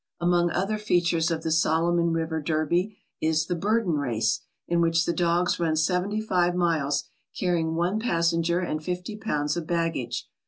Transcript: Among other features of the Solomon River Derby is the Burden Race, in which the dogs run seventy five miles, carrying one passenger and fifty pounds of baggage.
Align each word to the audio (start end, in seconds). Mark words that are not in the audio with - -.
Among 0.19 0.49
other 0.49 0.79
features 0.79 1.29
of 1.29 1.43
the 1.43 1.51
Solomon 1.51 2.11
River 2.11 2.41
Derby 2.41 2.97
is 3.21 3.45
the 3.45 3.53
Burden 3.53 3.99
Race, 3.99 4.39
in 4.67 4.81
which 4.81 5.05
the 5.05 5.13
dogs 5.13 5.59
run 5.59 5.75
seventy 5.75 6.19
five 6.19 6.55
miles, 6.55 7.03
carrying 7.39 7.75
one 7.75 7.99
passenger 7.99 8.61
and 8.61 8.83
fifty 8.83 9.15
pounds 9.15 9.55
of 9.55 9.67
baggage. 9.67 10.27